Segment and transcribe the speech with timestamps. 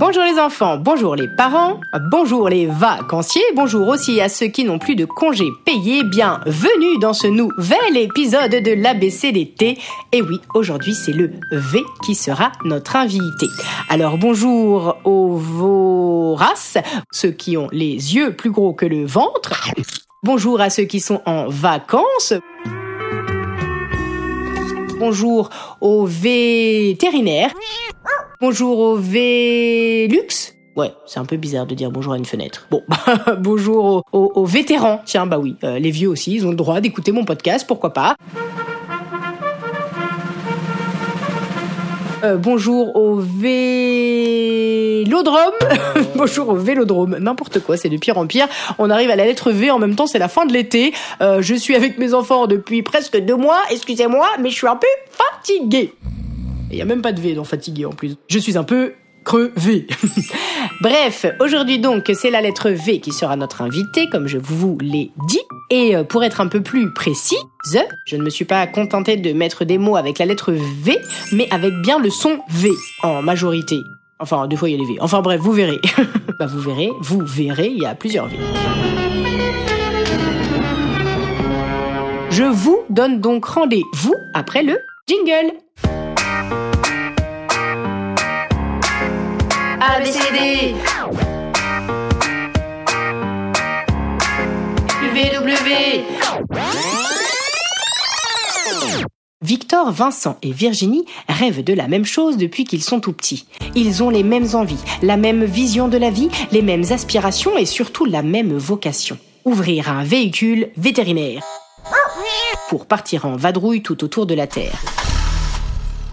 [0.00, 1.78] Bonjour les enfants, bonjour les parents,
[2.10, 6.04] bonjour les vacanciers, bonjour aussi à ceux qui n'ont plus de congés payés.
[6.04, 9.76] Bienvenue dans ce nouvel épisode de l'ABC d'été.
[10.12, 13.46] Et oui, aujourd'hui c'est le V qui sera notre invité.
[13.90, 16.78] Alors bonjour aux voraces,
[17.12, 19.52] ceux qui ont les yeux plus gros que le ventre.
[20.22, 22.32] Bonjour à ceux qui sont en vacances.
[24.98, 25.50] Bonjour
[25.82, 27.52] aux vétérinaires.
[28.40, 30.54] Bonjour aux Vélux.
[30.76, 32.66] Ouais, c'est un peu bizarre de dire bonjour à une fenêtre.
[32.70, 32.82] Bon,
[33.38, 35.02] bonjour aux, aux- aux vétérans.
[35.04, 37.92] Tiens, bah oui, euh, les vieux aussi, ils ont le droit d'écouter mon podcast, pourquoi
[37.92, 38.16] pas.
[42.22, 43.52] Euh, bonjour au vélodrome.
[46.14, 47.16] bonjour au vélodrome.
[47.18, 48.46] N'importe quoi, c'est de pire en pire.
[48.78, 50.92] On arrive à la lettre V en même temps, c'est la fin de l'été.
[51.20, 53.58] Euh, je suis avec mes enfants depuis presque deux mois.
[53.70, 55.92] Excusez-moi, mais je suis un peu fatiguée.
[56.70, 58.16] Il y a même pas de V dans fatigué en plus.
[58.28, 58.92] Je suis un peu
[59.24, 59.86] crevé.
[60.80, 65.10] Bref, aujourd'hui donc, c'est la lettre V qui sera notre invité, comme je vous l'ai
[65.26, 65.40] dit.
[65.70, 67.36] Et euh, pour être un peu plus précis,
[68.06, 70.98] je ne me suis pas contentée de mettre des mots avec la lettre V,
[71.32, 72.70] mais avec bien le son V
[73.02, 73.82] en majorité.
[74.20, 74.98] Enfin, deux fois il y a les V.
[75.00, 75.80] Enfin bref, vous verrez.
[76.38, 78.36] bah vous verrez, vous verrez, il y a plusieurs V.
[82.30, 84.78] Je vous donne donc rendez-vous après le
[85.08, 85.52] jingle.
[90.00, 90.74] ABCD
[95.02, 96.04] UVW
[99.42, 103.46] Victor, Vincent et Virginie rêvent de la même chose depuis qu'ils sont tout petits.
[103.74, 107.66] Ils ont les mêmes envies, la même vision de la vie, les mêmes aspirations et
[107.66, 109.18] surtout la même vocation.
[109.44, 111.42] Ouvrir un véhicule vétérinaire
[112.70, 114.80] pour partir en vadrouille tout autour de la Terre.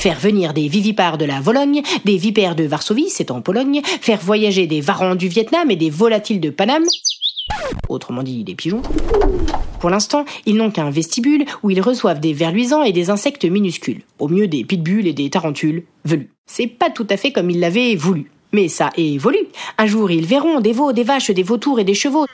[0.00, 4.18] Faire venir des vivipares de la Vologne, des vipères de Varsovie, c'est en Pologne, faire
[4.18, 6.86] voyager des varans du Vietnam et des volatiles de Paname,
[7.86, 8.80] autrement dit des pigeons.
[9.78, 13.44] Pour l'instant, ils n'ont qu'un vestibule où ils reçoivent des vers luisants et des insectes
[13.44, 16.30] minuscules, au mieux des pitbulls et des tarentules velus.
[16.46, 18.30] C'est pas tout à fait comme ils l'avaient voulu.
[18.54, 19.48] Mais ça évolue.
[19.76, 22.24] Un jour, ils verront des veaux, des vaches, des vautours et des chevaux.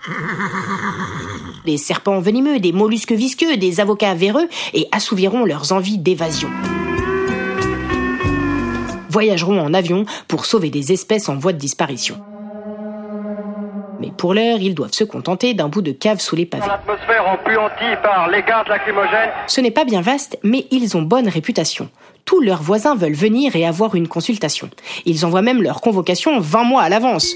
[1.64, 6.48] Des serpents venimeux, des mollusques visqueux, des avocats véreux et assouviront leurs envies d'évasion
[9.16, 12.18] voyageront en avion pour sauver des espèces en voie de disparition.
[13.98, 16.66] Mais pour l'heure, ils doivent se contenter d'un bout de cave sous les pavés.
[16.66, 19.30] L'atmosphère empuantie par les gaz lacrymogènes.
[19.46, 21.88] Ce n'est pas bien vaste, mais ils ont bonne réputation.
[22.26, 24.68] Tous leurs voisins veulent venir et avoir une consultation.
[25.06, 27.34] Ils envoient même leur convocation 20 mois à l'avance.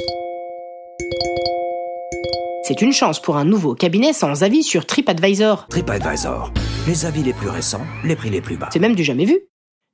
[2.64, 5.66] C'est une chance pour un nouveau cabinet sans avis sur TripAdvisor.
[5.70, 6.52] TripAdvisor.
[6.86, 8.68] Les avis les plus récents, les prix les plus bas.
[8.70, 9.40] C'est même du jamais vu.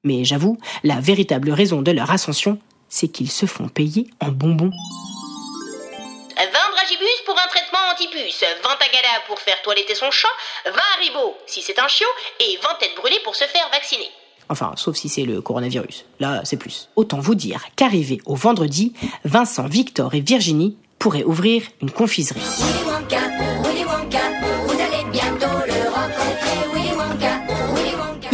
[0.05, 2.59] Mais j'avoue, la véritable raison de leur ascension,
[2.89, 4.71] c'est qu'ils se font payer en bonbons.
[6.37, 10.29] 20 dragibus pour un traitement anti-puce, 20 tagada pour faire toiletter son chat,
[10.67, 12.07] 20 haribots si c'est un chiot,
[12.41, 14.09] et 20 têtes brûlées pour se faire vacciner.
[14.49, 16.05] Enfin, sauf si c'est le coronavirus.
[16.21, 16.89] Là, c'est plus.
[16.95, 18.93] Autant vous dire qu'arrivé au vendredi,
[19.25, 22.41] Vincent, Victor et Virginie pourraient ouvrir une confiserie.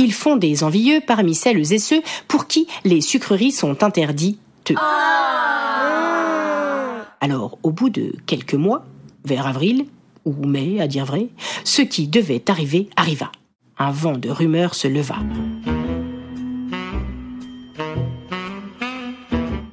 [0.03, 4.75] Ils font des envieux parmi celles et ceux pour qui les sucreries sont interdites.
[7.21, 8.85] Alors, au bout de quelques mois,
[9.25, 9.87] vers avril,
[10.25, 11.29] ou mai à dire vrai,
[11.63, 13.31] ce qui devait arriver arriva.
[13.79, 15.19] Un vent de rumeurs se leva.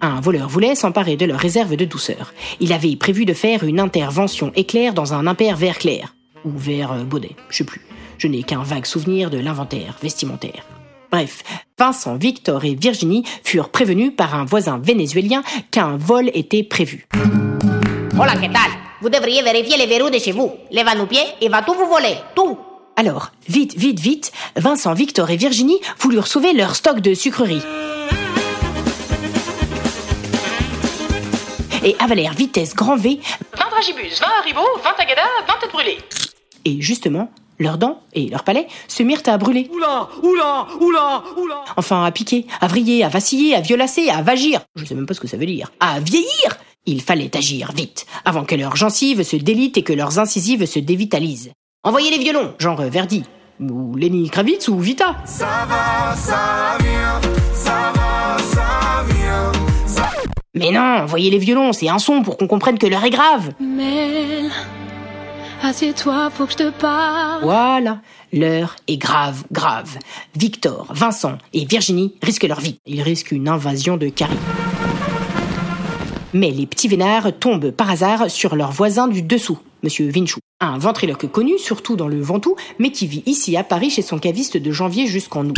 [0.01, 2.35] Un voleur voulait s'emparer de leur réserve de douceur.
[2.59, 6.13] Il avait prévu de faire une intervention éclair dans un impair vert clair.
[6.45, 7.81] Ou vert euh, baudet, je sais plus.
[8.17, 10.65] Je n'ai qu'un vague souvenir de l'inventaire vestimentaire.
[11.11, 11.43] Bref,
[11.77, 17.07] Vincent, Victor et Virginie furent prévenus par un voisin vénézuélien qu'un vol était prévu.
[18.19, 18.69] Hola, ¿qué tal?
[19.01, 20.51] Vous devriez vérifier les verrous de chez vous.
[20.71, 22.15] Les va-nous-pieds, il va tout vous voler.
[22.35, 22.59] Tout.
[22.95, 27.61] Alors, vite, vite, vite, Vincent, Victor et Virginie voulurent sauver leur stock de sucreries.
[31.83, 33.21] Et avalèrent vitesse grand V,
[33.57, 35.97] 20 dragibus, 20 haribots, 20 tagada, 20 têtes brûlées.
[36.69, 37.29] Et justement,
[37.61, 39.69] Leurs dents et leur palais se mirent à brûler.
[39.73, 41.65] Oula, oula, oula, oula.
[41.75, 44.61] Enfin, à piquer, à vriller, à vaciller, à violacer, à vagir.
[44.77, 45.69] Je sais même pas ce que ça veut dire.
[45.81, 50.19] À vieillir Il fallait agir vite, avant que leurs gencives se délitent et que leurs
[50.19, 51.51] incisives se dévitalisent.
[51.83, 53.25] Envoyez les violons, genre Verdi,
[53.59, 55.17] ou Lenny Kravitz ou Vita.
[55.25, 57.19] Ça va, ça vient,
[57.53, 59.51] ça va, ça vient.
[59.85, 60.09] Ça...
[60.53, 63.51] Mais non, envoyez les violons, c'est un son pour qu'on comprenne que l'heure est grave.
[63.59, 64.49] Mel,
[65.63, 67.43] assieds-toi, faut que je te parle.
[67.43, 68.01] Voilà,
[68.33, 69.97] l'heure est grave, grave.
[70.35, 72.79] Victor, Vincent et Virginie risquent leur vie.
[72.85, 74.37] Ils risquent une invasion de Carrie.
[76.33, 80.39] Mais les petits vénards tombent par hasard sur leur voisin du dessous, Monsieur Vinchou.
[80.59, 84.19] Un ventriloque connu, surtout dans le Ventoux, mais qui vit ici à Paris chez son
[84.19, 85.57] caviste de janvier jusqu'en août.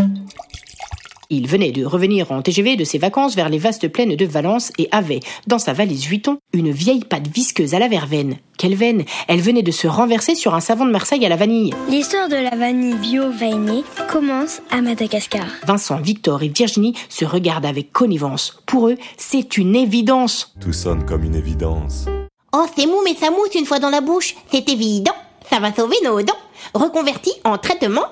[1.33, 4.73] Il venait de revenir en TGV de ses vacances vers les vastes plaines de Valence
[4.77, 8.35] et avait, dans sa valise Vuitton, une vieille pâte visqueuse à la verveine.
[8.57, 11.73] Quelle veine Elle venait de se renverser sur un savon de Marseille à la vanille.
[11.89, 15.45] L'histoire de la vanille bio veinée commence à Madagascar.
[15.65, 18.61] Vincent, Victor et Virginie se regardent avec connivence.
[18.65, 20.53] Pour eux, c'est une évidence.
[20.59, 22.07] Tout sonne comme une évidence.
[22.51, 24.35] Oh, c'est mou mais ça mousse une fois dans la bouche.
[24.51, 25.15] C'est évident.
[25.49, 26.33] Ça va sauver nos dents.
[26.73, 28.03] Reconverti en traitement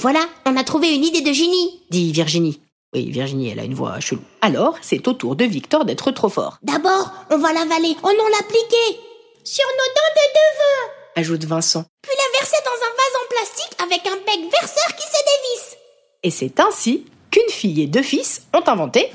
[0.00, 1.78] voilà, on a trouvé une idée de génie.
[1.90, 2.58] Dit Virginie.
[2.94, 4.22] Oui, Virginie, elle a une voix chelou.
[4.40, 6.56] Alors, c'est au tour de Victor d'être trop fort.
[6.62, 7.94] D'abord, on va l'avaler.
[8.02, 8.98] Oh non, l'appliquer.
[9.44, 10.92] Sur nos dents de devant.
[11.16, 11.84] Ajoute Vincent.
[12.00, 15.76] Puis la verser dans un vase en plastique avec un bec verseur qui se dévisse.
[16.22, 19.12] Et c'est ainsi qu'une fille et deux fils ont inventé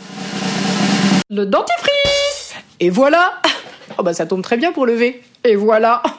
[1.31, 2.53] le dentifrice.
[2.79, 3.41] Et voilà
[3.97, 5.23] Oh bah ça tombe très bien pour lever.
[5.43, 6.03] Et voilà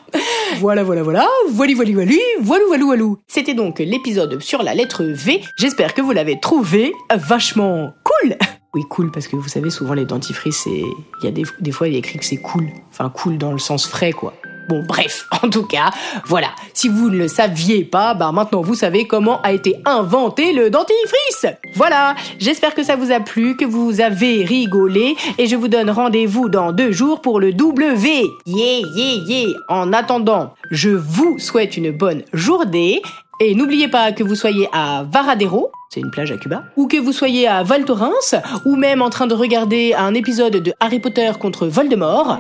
[0.59, 3.19] Voilà, voilà, voilà, voili, voili, voili, voilou, voilou, voilou.
[3.27, 5.43] C'était donc l'épisode sur la lettre V.
[5.57, 8.37] J'espère que vous l'avez trouvé vachement cool
[8.75, 10.71] Oui, cool, parce que vous savez, souvent les dentifrices, c'est...
[10.71, 12.69] Il y a des, des fois, il y a écrit que c'est cool.
[12.91, 14.35] Enfin, cool dans le sens frais, quoi.
[14.69, 15.91] Bon, bref, en tout cas,
[16.25, 16.49] voilà.
[16.75, 20.71] Si vous ne le saviez pas, bah maintenant vous savez comment a été inventé le
[20.71, 21.47] dentifrice.
[21.75, 25.91] Voilà, j'espère que ça vous a plu, que vous avez rigolé, et je vous donne
[25.91, 28.25] rendez-vous dans deux jours pour le W.
[28.47, 29.57] Yeah, yeah, yeah.
[29.69, 33.03] En attendant, je vous souhaite une bonne journée.
[33.39, 36.97] Et n'oubliez pas que vous soyez à Varadero, c'est une plage à Cuba, ou que
[36.97, 38.35] vous soyez à Val Thorens,
[38.65, 42.39] ou même en train de regarder un épisode de Harry Potter contre Voldemort.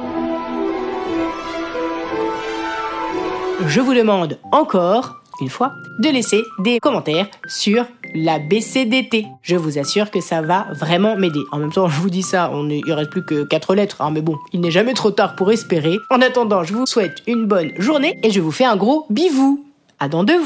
[3.64, 9.26] Je vous demande encore, une fois, de laisser des commentaires sur la BCDT.
[9.42, 11.40] Je vous assure que ça va vraiment m'aider.
[11.52, 14.02] En même temps, je vous dis ça, on ne, il reste plus que 4 lettres,
[14.02, 15.98] hein, mais bon, il n'est jamais trop tard pour espérer.
[16.10, 19.64] En attendant, je vous souhaite une bonne journée et je vous fais un gros bivou.
[19.98, 20.40] À dans deux.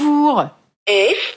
[0.89, 1.37] F.